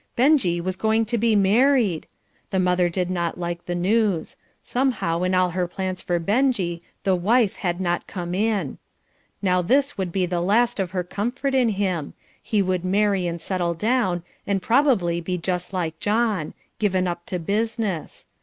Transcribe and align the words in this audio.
Benjie 0.15 0.59
was 0.59 0.75
going 0.77 1.05
to 1.05 1.17
be 1.19 1.35
married! 1.35 2.07
The 2.49 2.57
mother 2.57 2.89
did 2.89 3.11
not 3.11 3.39
like 3.39 3.67
the 3.67 3.75
news; 3.75 4.35
somehow 4.63 5.21
in 5.21 5.35
all 5.35 5.51
her 5.51 5.67
plans 5.67 6.01
for 6.01 6.17
Benjie 6.19 6.81
the 7.03 7.15
wife 7.15 7.57
had 7.57 7.79
not 7.79 8.07
come 8.07 8.33
in. 8.33 8.79
Now 9.43 9.61
this 9.61 9.99
would 9.99 10.11
be 10.11 10.25
the 10.25 10.41
last 10.41 10.79
of 10.79 10.89
her 10.89 11.03
comfort 11.03 11.53
in 11.53 11.69
him; 11.69 12.15
he 12.41 12.63
would 12.63 12.83
marry 12.83 13.27
and 13.27 13.39
settle 13.39 13.75
down, 13.75 14.23
and 14.47 14.59
probably 14.59 15.21
be 15.21 15.37
just 15.37 15.71
like 15.71 15.99
John 15.99 16.55
given 16.79 17.07
up 17.07 17.27
to 17.27 17.37
business. 17.37 18.25